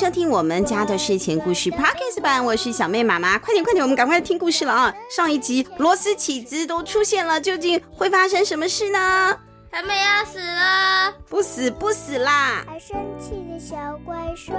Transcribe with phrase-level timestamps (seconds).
[0.00, 4.94] 收听我们家的睡前故事 Podcast 版，我是小妹妈妈，快点快点，我们赶快听故事了啊！
[5.10, 9.38] 上一集螺丝起子都出现了，究竟会发生什么事呢？
[9.70, 11.12] 他们要死了？
[11.28, 12.64] 不死不死啦！
[12.66, 14.54] 爱生气的小怪兽，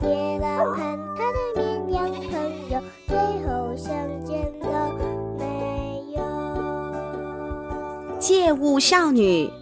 [0.00, 0.78] 野狼和
[1.14, 4.94] 他的绵羊朋友，最后相见了
[5.38, 5.44] 没
[6.16, 6.22] 有？
[8.18, 9.52] 借物少女，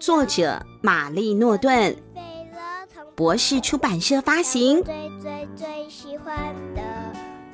[0.00, 1.94] 作者玛丽诺顿。
[3.14, 4.82] 博士出版社发行。
[4.82, 6.36] 最最最喜欢
[6.74, 6.82] 的，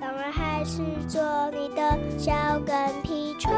[0.00, 3.52] 当然还是做你的小跟屁虫。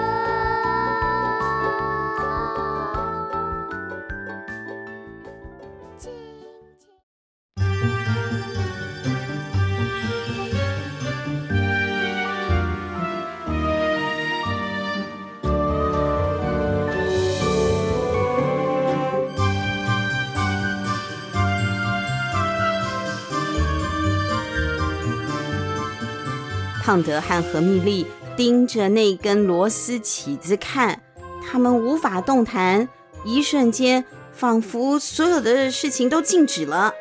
[26.93, 31.01] 胖德和何蜜莉盯着那根螺丝起子看，
[31.43, 32.87] 他们无法动弹，
[33.25, 36.93] 一瞬间仿佛所有的事情都静止了。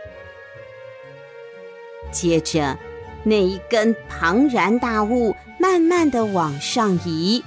[2.10, 2.78] 接着，
[3.26, 7.44] 那一根庞然大物慢慢的往上移，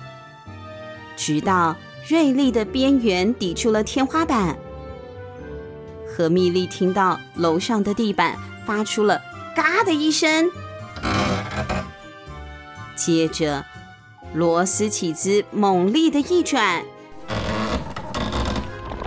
[1.16, 1.74] 直到
[2.06, 4.54] 锐利的边缘抵住了天花板。
[6.06, 9.18] 何蜜莉听到楼上的地板发出了
[9.56, 10.50] “嘎”的一声。
[13.04, 13.62] 接着，
[14.32, 16.82] 螺丝起子猛力的一转，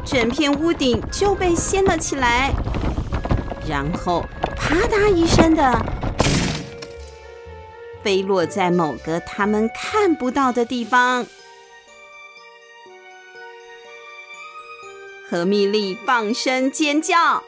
[0.06, 2.54] 整片屋顶就被掀了起来，
[3.68, 4.24] 然后
[4.56, 5.84] 啪嗒一声的
[8.04, 11.26] 飞落在某个他们看不到的地方。
[15.28, 17.42] 何蜜莉放声尖叫。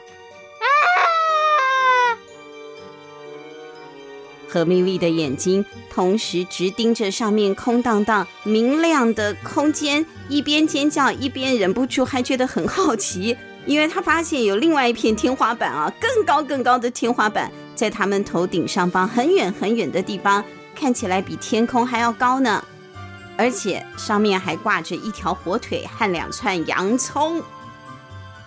[4.52, 20.44] 何蜜莉的眼睛同时直盯着上面空荡荡、明亮的空间，一边尖叫一边忍不住还觉得很好奇，因为他发现有另外一片天花板啊，更高更高的天花板，在他们头顶上方很远很远的地方，
[20.74, 22.64] 看起来比天空还要高呢，
[23.36, 27.40] 而且上面还挂着一条火腿和两串洋葱。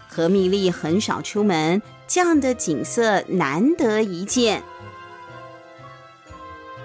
[0.10, 4.62] 何蜜莉很少出门，这样的景色难得一见。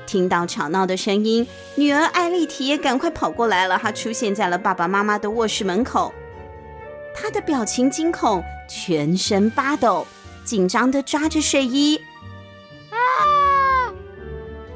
[0.09, 3.77] 听到吵闹的声音，女儿艾丽缇也赶快跑过来了。
[3.77, 6.15] 她出现在了爸爸妈妈的卧室门口，
[7.15, 10.07] 她的表情惊恐，全身发抖，
[10.45, 12.01] 紧张的抓着睡衣。
[12.91, 12.97] 啊！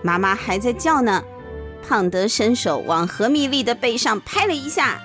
[0.02, 1.24] 妈妈还在叫呢。
[1.88, 5.00] 胖德伸手往何米莉的背上拍了一下。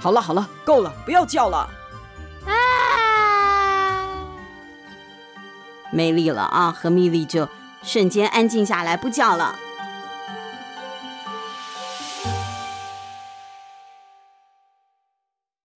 [0.00, 1.70] 好了好了，够了，不要叫了。
[2.46, 2.52] 啊！
[5.92, 6.72] 没力了啊！
[6.76, 7.48] 何米莉就。
[7.82, 9.58] 瞬间安静下来，不叫了。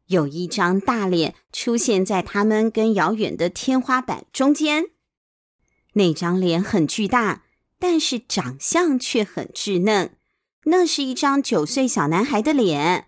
[0.07, 4.87] 有一张大脸出现在他们跟遥远的天花板中间，
[5.93, 7.45] 那张脸很巨大，
[7.79, 10.17] 但是长相却很稚嫩。
[10.65, 13.07] 那是一张九岁小男孩的脸，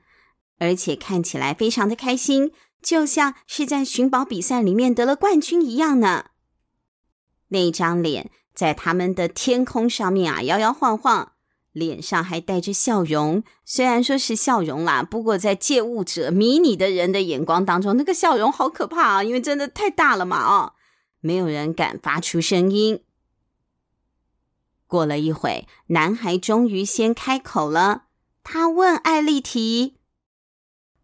[0.59, 6.26] 而且看起来非常的开心，就像是在寻宝比赛里面得了冠军一样呢。
[7.48, 8.30] 那张脸。
[8.55, 11.33] 在他们的天空上面啊，摇摇晃晃，
[11.73, 13.43] 脸上还带着笑容。
[13.65, 20.45] 虽然说是笑容啦，不过在借物者迷你的人的眼光当中，那个笑容好可怕啊，因为真的太大了嘛！
[20.45, 20.75] 哦，
[21.21, 23.03] 没有人敢发出声音。
[24.87, 28.05] 过了一会，男孩终于先开口了，
[28.45, 29.97] 他问艾丽缇：“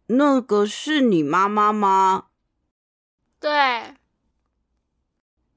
[0.09, 2.27] 那个是你妈妈吗
[3.41, 3.95] ？”“对。”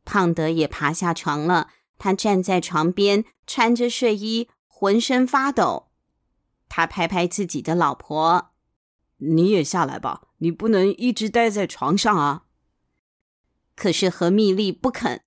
[0.05, 1.69] 胖德也爬下床了。
[2.01, 5.89] 他站在床边，穿着睡衣，浑身发抖。
[6.67, 8.49] 他拍拍自己的老婆
[9.21, 12.45] ：“你也下来吧，你不能一直待在床上啊。”
[13.77, 15.21] 可是何蜜莉不肯，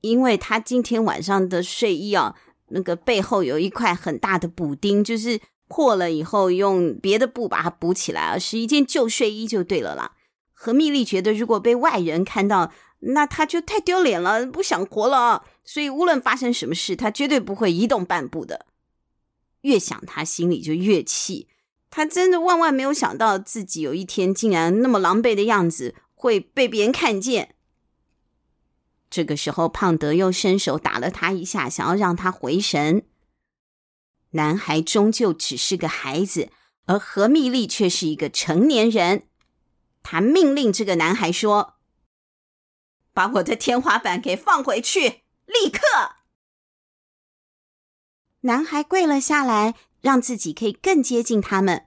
[0.00, 2.34] 因为她今天晚上的睡衣啊，
[2.70, 10.16] 那个背后有一块很大的补丁，就是破了以后用别的布把它补起来啊，是一件旧睡衣就对了啦。
[10.52, 15.44] 何蜜莉觉得，如果被外人看到，那他就太丢脸了，不想活了。
[15.64, 18.66] 所以无论发生什么事，他绝对不会移动半步的。
[19.62, 21.48] 越想，他心里就越气。
[21.90, 27.54] 他真的万万没有想到，自己有一天竟然那么狼狈的样子会被别人看见。
[29.08, 33.04] 这个时候，胖德又伸手打了他一下，想要让他回神。
[34.32, 36.50] 男孩终究只是个孩子，
[36.84, 39.22] 而何蜜丽却是一个成年人。
[40.02, 41.77] 他命令这个男孩说
[43.18, 45.80] ：“把我的天花板给放回去，立刻！
[48.42, 51.86] 男孩跪了下来，让自己可以更接近他们。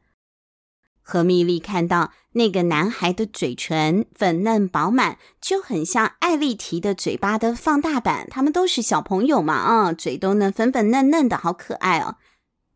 [1.02, 8.28] 何蜜莉看到那个男孩的嘴唇粉嫩饱满，就很像艾丽缇的嘴巴的放大版。
[8.30, 12.18] 他们都是小朋友嘛，啊，嘴都能粉粉嫩嫩的，好可爱哦。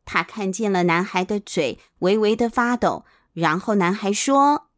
[0.06, 3.04] 他看见了男孩的嘴微微的发抖，
[3.34, 4.70] 然后男孩说：“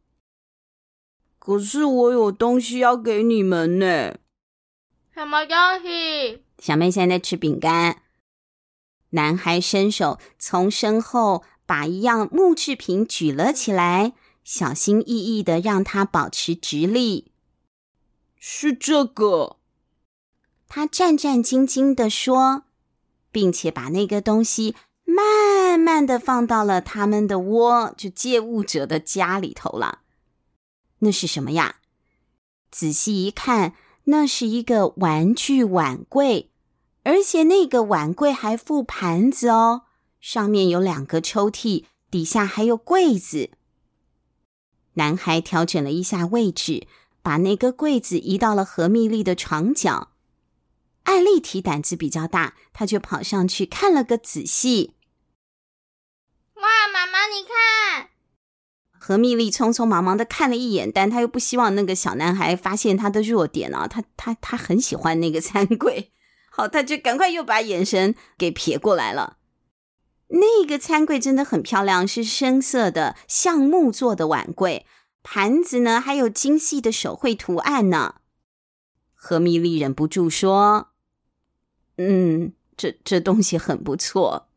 [1.48, 4.16] 可是我有东西要给你们呢。
[5.16, 8.02] ”“什么东西？”小妹现在在吃饼干。
[9.12, 11.46] 男孩伸手从身后。
[11.68, 14.14] 把一样木制品举了起来，
[14.46, 17.34] 小心翼翼的让它保持直立。
[18.38, 19.58] 是这个，
[20.70, 22.64] 他战战兢兢的说，
[23.34, 30.04] 并且把那个东西慢慢的放到了他们的窝，就借物者的家里头了。
[31.00, 31.78] 那是什么呀？
[32.72, 36.52] 仔细一看，那是一个玩具碗柜，
[37.04, 39.84] 而且那个碗柜还附盘子哦。
[40.20, 43.52] 上面有两个抽屉，底下还有柜子。
[44.94, 46.88] 男孩调整了一下位置，
[47.22, 50.10] 把那个柜子移到了何蜜莉的床角。
[51.04, 54.96] 艾丽缇胆子比较大，她就跑上去看了个仔细。
[56.56, 57.77] 哇，妈妈，你看！
[59.08, 63.88] 何蜜莉匆匆忙忙的看了一眼，但她又不希望那个小男孩发现他的弱点啊。
[63.88, 66.12] 他他他很喜欢那个餐柜，
[66.52, 69.38] 好，他就赶快又把眼神给撇过来了。
[70.28, 74.86] 那个餐柜真的很漂亮，是深色的橡木做的碗柜，
[75.24, 78.16] 盘子呢还有精细的手绘图案呢。
[79.14, 80.90] 何蜜莉忍不住说
[81.96, 84.50] ：“嗯，这这东西很不错。”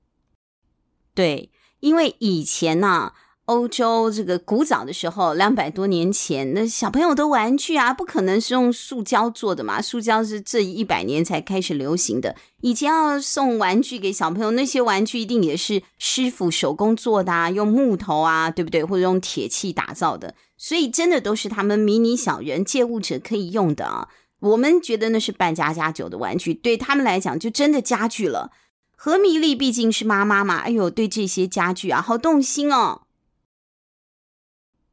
[1.14, 3.12] 对，因为以前呢、
[3.50, 9.82] 欧洲这个古早的时候，两百多年前，那小朋友的玩具啊，不可能是用塑胶做的嘛？
[9.82, 12.36] 塑胶是这一百年才开始流行的。
[12.60, 18.84] 以前要送玩具给小朋友，那些玩具一定也是师傅手工做的啊，用木头啊，对不对？
[18.84, 24.06] 或者用铁器打造的，所以真的都是他们迷你小人借物者可以用的啊。
[24.38, 28.52] 我们觉得那是扮家家酒的玩具，对他们来讲就真的家具了。
[28.94, 33.02] 何米莉毕竟是妈妈嘛，哎呦，对这些家具啊，好动心哦。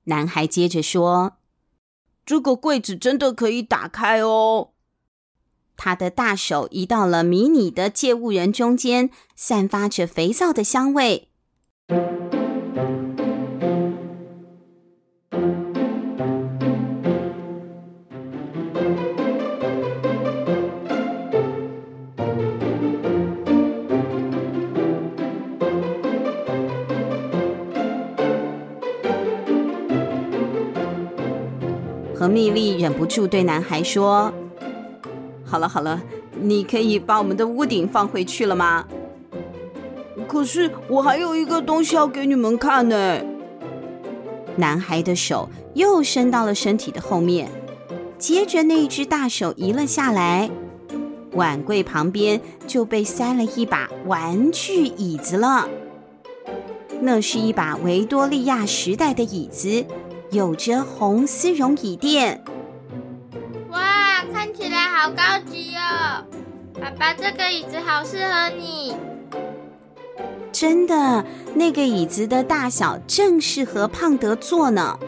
[0.07, 1.37] 男孩接着说
[2.25, 4.71] ：“这个柜子真的可以打开哦。”
[5.77, 11.29] 他的大手移到了迷你的借物人中间，散发着肥皂的香味。
[32.37, 34.31] 何蜜莉忍不住对男孩说
[35.43, 35.99] ：“好了好了，
[36.39, 38.85] 你可以把我们的屋顶放回去了吗？
[40.27, 43.19] 可是我还有一个东西要给你们看呢。”
[44.55, 47.49] 男孩的手又伸到了身体的后面，
[48.19, 50.47] 接着那一只大手移了下来，
[51.31, 55.67] 碗柜旁边就被塞了一把玩具椅子了。
[57.01, 59.83] 那是一把维多利亚时代的椅子。
[60.29, 62.43] 有着红丝绒椅垫，
[63.69, 66.25] 哇，看起来好高级哦！
[66.81, 68.93] 爸爸，这个椅子好适合你。
[70.51, 74.99] 真的，那个椅子的大小正适合胖德坐呢。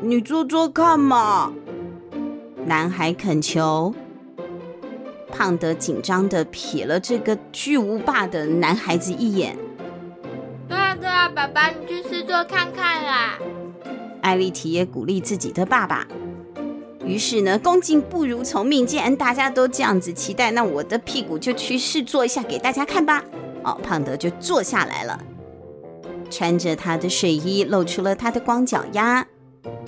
[0.00, 1.52] 你坐坐看嘛。
[2.64, 3.94] 男孩恳求。
[5.30, 9.54] 胖德紧张的瞥了这个巨无霸的男孩子一眼。
[10.66, 13.38] 对啊，对啊，爸爸，你去试坐看看啦。
[14.26, 16.04] 艾丽缇也鼓励自己的爸爸，
[17.04, 18.84] 于是呢，恭敬不如从命。
[18.84, 23.22] 既然大家都这样子期待，那我的屁股就去试坐一下给大家看吧。
[23.62, 25.20] 哦，胖德就坐下来了，
[26.28, 29.24] 穿着他的睡衣，露出了他的光脚丫。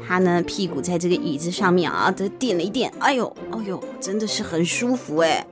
[0.07, 2.93] 他呢，屁股在这个椅子上面啊，都垫了一垫。
[3.01, 5.45] 哎呦，哎呦，真的是很舒服哎。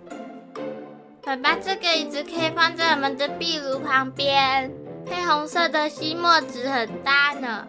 [1.24, 4.70] 爸爸，这个椅子可以放在我们的壁炉旁边，
[5.04, 7.66] 配红色的吸墨纸很搭呢。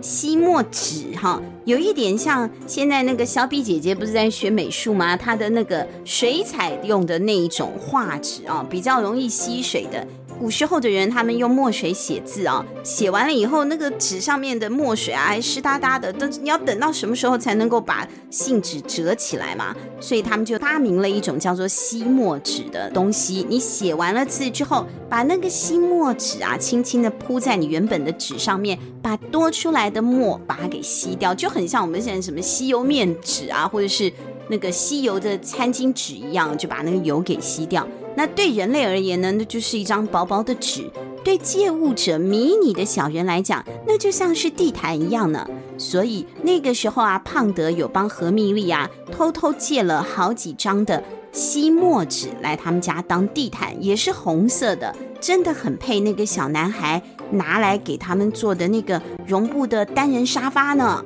[0.00, 5.16] 吸墨纸哈，有一点像现在那个小比姐姐不是在学美术吗？
[5.16, 10.06] 她的那个水彩用的那一种画纸啊，比较容易吸水的，
[10.38, 19.74] 古时候的人，他们用墨水写字啊，写完了以后，那个纸上面的墨水啊，湿哒哒的，但是你要等到什么时候才能够把信纸折起来嘛？
[20.00, 23.46] 所以他们就发明了一种叫做吸墨纸的东西。
[23.48, 34.12] 你写完了字之后，把那个吸墨纸啊，轻轻的铺在你原本的纸上面，把多出来的墨把它给吸掉，就很像我们现在什么吸油面纸啊，或者是
[34.48, 37.86] 那个吸油的餐巾纸一样，就把那个油给吸掉。
[38.16, 40.82] 那对人类而言呢，那就是一张薄薄的纸；
[41.24, 45.46] 对借物者、迷你的小人来讲，那就像是地毯一样呢。
[45.76, 51.02] 所以那个时候啊，胖德有帮何蜜莉啊偷偷借了好几张的
[51.32, 61.04] 吸墨纸来他们家当地毯，也是红色的，真的很配那个小男孩拿来给他们做的那个绒布的单人沙发呢。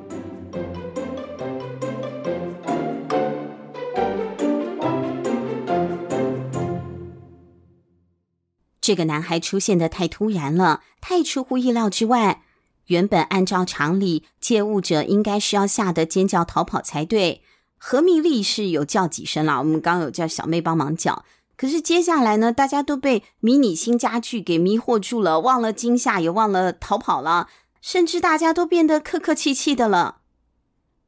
[8.88, 12.42] 这个男孩出现的太突然了，太出乎意料之外。
[12.87, 17.42] 原本按照常理，借物者应该是要吓得尖叫逃跑才对。
[17.76, 21.26] 何明丽是有叫几声了，我们刚有叫小妹帮忙叫。
[21.54, 27.49] 可是接下来呢，大家都被迷你新家具给迷惑住了，忘了惊吓，也忘了逃跑了，
[27.83, 30.21] 甚至大家都变得客客气气的了。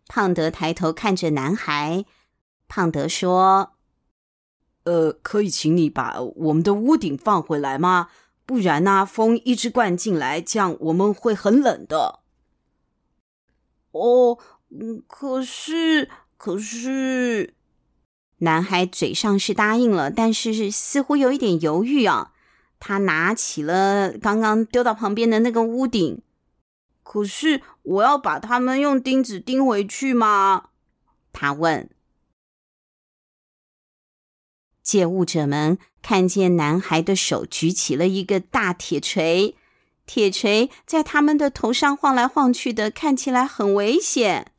[0.06, 2.04] 胖德抬头看着男孩，
[2.68, 3.72] 胖德说。
[4.84, 8.08] 呃，可以请你把我们的屋顶放回来吗？
[8.46, 12.20] 不然呢，风一直灌进来，这样我们会很冷的。
[13.92, 14.38] 哦，
[14.70, 17.54] 嗯，可是，可是，
[18.38, 22.32] 男孩嘴上是答应了，但是似乎有一点犹豫啊。
[22.80, 26.22] 他拿起了刚刚丢到旁边的那个屋顶，
[27.02, 30.70] 可是我要把它们用钉子钉回去吗？
[31.32, 31.90] 他问。
[34.90, 39.54] 借物者们看见男孩的手举起了一个大铁锤，
[40.04, 44.50] 铁锤在他们的头上晃来晃去的，看起来很危险。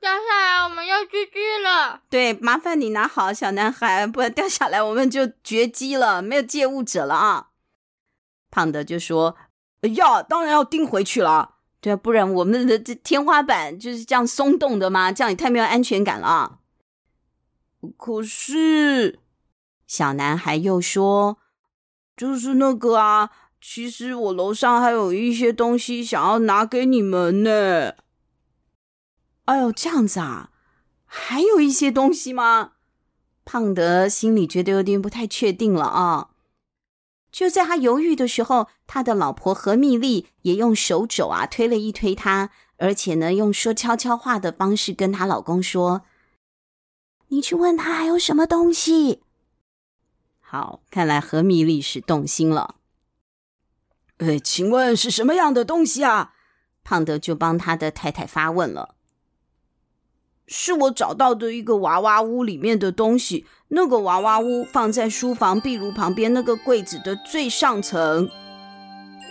[0.00, 2.00] 掉下来，我们要 GG 了。
[2.08, 7.48] 对，麻烦你拿好，小男孩，不然掉下来我们就绝迹了，没有借物者了啊！
[8.50, 9.36] 胖的就说
[9.94, 15.12] ：“呀，当然要钉回去了，对啊，不然我们的这天花板就是这样松动的吗？
[15.12, 16.60] 这样也太没有安全感了。”
[17.98, 19.20] 可是。
[19.86, 21.38] 小男孩又说
[22.16, 27.94] ：“就是那个啊，其实我楼上还有一些东西想要拿给你们呢。”
[29.46, 30.50] 哎呦，这样子啊，
[31.04, 32.72] 还有一些东西吗？
[33.44, 36.30] 胖德心里觉得有点不太确定了啊。
[37.30, 46.02] 就在他犹豫的时候，他的老婆何蜜丽也用手肘啊推了一推他，而且呢，用说悄悄话的方式跟她老公说
[47.28, 49.22] ：“你去问他还有什么东西。”
[50.48, 52.76] 好，看来何米莉是动心了。
[54.18, 56.34] 呃，请问是什么样的东西啊？
[56.84, 58.94] 胖德就帮他的太太发问了。
[60.46, 63.44] 是我找到的一个娃娃屋里面的东西。
[63.68, 68.30] 那个娃娃屋放在书房壁炉旁边那个柜子的最上层。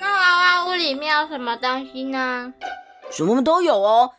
[0.01, 2.53] 那娃娃屋里面有什么东西呢？
[3.09, 4.11] 什么都有哦。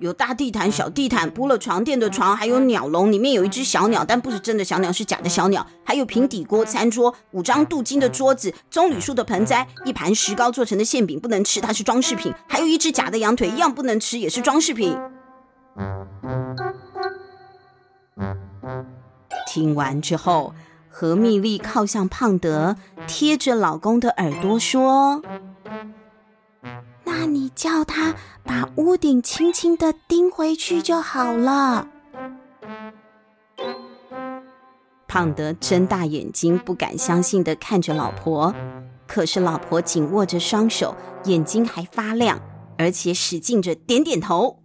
[0.00, 5.66] 有大地毯、小地毯，铺了床垫的床，还有鸟笼，里面有一只小鸟，但不是真的小鸟，是假的小鸟。
[5.84, 12.32] 还有平底锅、餐桌，五张镀金的桌子，棕榈树的盆栽，一盘石膏做成的馅饼，不能吃，它是装饰品。
[12.48, 14.96] 还有一只假的羊腿，一样不能吃，也是装饰品。
[19.46, 20.54] 听完之后，
[20.88, 22.76] 何蜜莉靠向胖德，
[23.06, 25.20] 贴着老公的耳朵说。
[27.60, 31.86] 叫他把屋顶轻轻的钉回去就好了。
[35.06, 38.54] 胖德睁大眼睛，不敢相信的看着老婆，
[39.06, 42.40] 可是老婆紧握着双手，眼睛还发亮，
[42.78, 44.62] 而且使劲着点点头。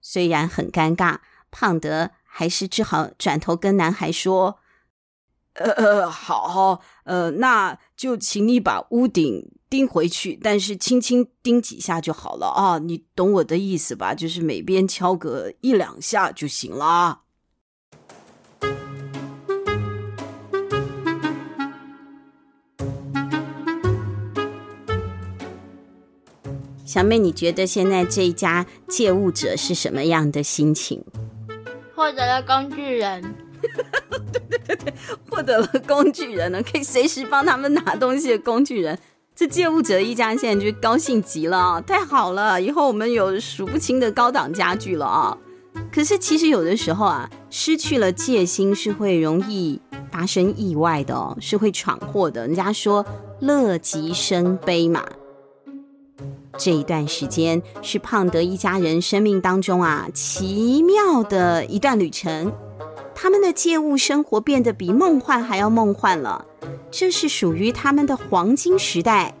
[0.00, 1.18] 虽然很尴尬，
[1.52, 4.58] 胖德还是只好转头跟男孩说。
[5.60, 14.14] 呃呃，好，呃，那就请你把屋顶钉回去，但是轻轻钉几下就好了啊，你懂我的意思吧？
[14.14, 17.20] 就是每边敲个一两下就行了。
[26.86, 31.04] 小妹，你觉得现在这一家借物者是什么样的心情？
[31.94, 33.22] 获得了工具人。
[33.60, 33.70] 对
[34.32, 34.89] 对对对，
[35.40, 38.98] 获得了工具人呢， 可以随时帮他们拿东西的工具人。
[39.34, 42.60] 这借物者一家现在就高兴极了啊，太好了！
[42.60, 45.38] 以后我们有数不清的高档家具了啊！
[45.90, 49.80] 可是其实有的时候啊，失去了戒心是会容易
[50.10, 52.46] 发生意外的哦，是会闯祸的。
[52.46, 53.06] 人家说
[53.40, 55.02] 乐极生悲嘛。
[56.58, 62.52] 这一段时间是胖德一家人生命当中啊奇妙的一段旅程，
[63.22, 66.46] 他们的借物生活变得比梦幻还要梦幻了。
[66.90, 69.34] 这是属于他们的黄金时代。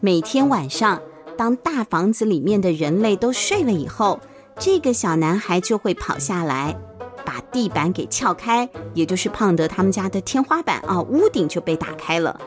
[0.00, 0.98] 每天晚上，
[1.36, 4.18] 当大房子里面的人类都睡了以后，
[4.58, 6.74] 这个小男孩就会跑下来，
[7.22, 12.40] 把地板给撬开，也就是胖德他们家的天花板啊，屋顶就被打开了。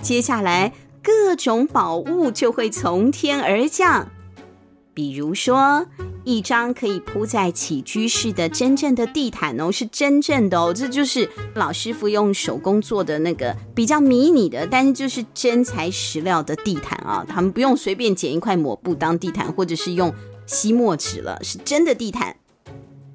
[0.00, 4.08] 接下来，各种宝物就会从天而降，
[4.94, 5.86] 比如说
[6.26, 20.12] 一张可以铺在起居室的真正的地毯哦，是真正的哦，这就是老师傅用手工做的那个比较迷你的，但是就是真材实料的地毯啊，他们不用随便捡一块抹布当地毯，或者是用。
[20.48, 22.36] 吸墨纸了，是真的地毯。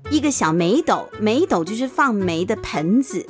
[0.09, 3.25] 一个小煤斗，煤斗就是放煤的盆子。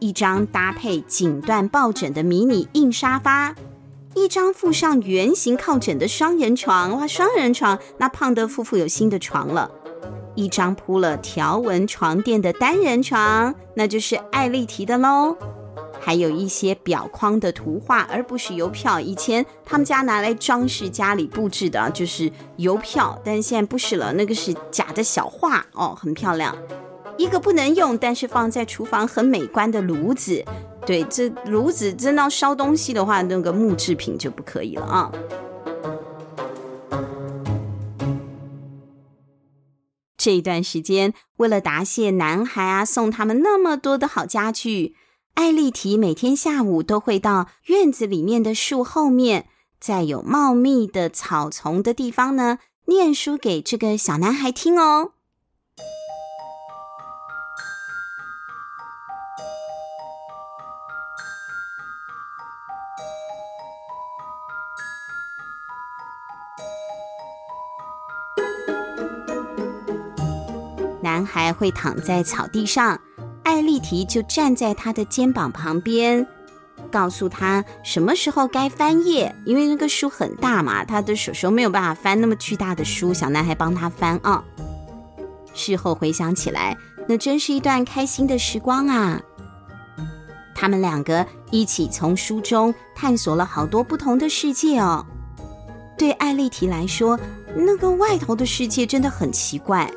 [0.00, 3.54] 一张搭配锦缎抱枕的迷你硬沙发，
[4.14, 6.98] 一张附上圆形靠枕的双人床。
[6.98, 9.70] 哇，双人床，那胖德夫妇有新的床了。
[10.34, 15.36] 一张铺了条纹床垫的单人床，那就是艾丽缇的喽。
[16.02, 18.98] 还有一些表框的图画，而不是邮票。
[18.98, 26.56] 以前他们家拿来装饰家里布置的，就是邮票，但现在不是了，那个是假的小画哦，很漂亮。
[27.18, 30.42] 一个不能用，但是放在厨房很美观的炉子，
[30.86, 35.12] 对，这炉子真的要烧东西的话，那个木制品就不可以了啊。
[40.16, 44.96] 这一段时间，为了答谢男孩啊，送他们那么多的好家具。
[45.34, 49.46] 艾丽缇每天下午都会到院子里面的树后面，
[49.78, 55.12] 在有茂密的草丛的地方呢，念书给这个小男孩听哦。
[71.20, 72.98] 男孩会躺在草地上。
[73.42, 76.26] 艾丽缇就站在他的肩膀旁边，
[76.90, 84.42] 告诉他什么时候该翻页，因为那个书很大嘛，他的手手没有办法翻那么巨大的书，小男孩帮他翻啊。
[85.52, 86.74] 事后回想起来，
[87.06, 89.20] 那真是一段开心的时光啊！
[90.54, 95.04] 他们两个一起从书中探索了好多不同的世界哦。
[95.98, 97.20] 对艾丽缇来说，
[97.54, 99.90] 那个外头的世界真的很奇怪，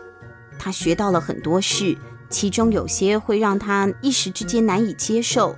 [0.58, 1.98] 他学到了很多事。
[2.30, 5.56] 其中有些会让他一时之间难以接受，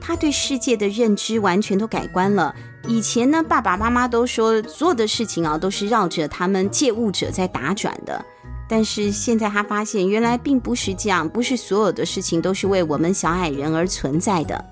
[0.00, 2.52] 他对世界的认知完全都改观了。
[2.88, 8.24] 以前呢，爸爸妈妈都说所有的事情啊都是绕着他们借物者在打转的，
[8.68, 14.64] 但是现在他发现原来并不是这样，不是所有的事情都是为我们小矮人而存在的。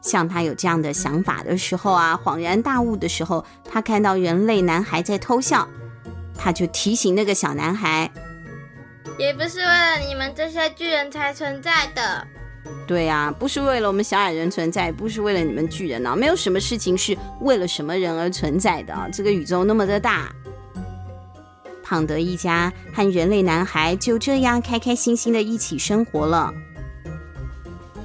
[0.00, 5.68] 像他有这样的想法的时候啊，恍然大悟的时候，他看到人类男孩在偷笑，
[6.36, 8.10] 他就提醒那个小男孩。
[9.16, 12.26] 也不是为了你们这些巨人才存在的。
[12.86, 18.94] 对呀，不是为了我们小矮人存在，不是为了你们巨人啊，没有什么事情是为了什么人而存在的。
[19.12, 20.32] 这个宇宙那么的大，
[21.82, 26.52] 胖德一家和人类男孩就这样开开心心的一起生活了。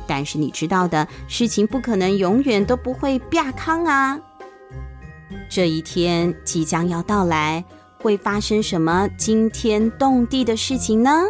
[0.05, 4.19] 但是你知道的，事情不可能永远都不会变康啊。
[5.49, 7.63] 这一天即将要到来。
[8.03, 11.23] 会发生什么惊天动地的事情呢？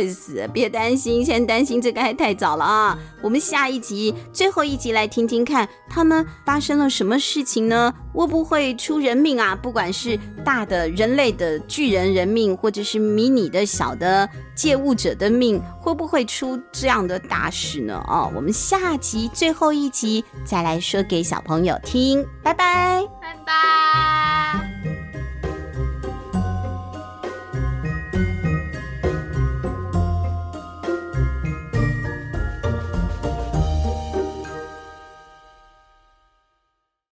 [0.00, 2.98] 会死，别担心，先担心这个还太早了啊！
[3.20, 7.92] 我们下一集最后一集来听听看，他们发生了什么事情呢？
[8.14, 9.54] 会不会出人命啊？
[9.54, 18.02] 不管是大的人类的巨人人命，或者是迷你的小的借物者的命，会不会出这样的大事呢？
[18.08, 24.69] 哦，我们下集最后一集再来说给小朋友听，拜拜，拜拜。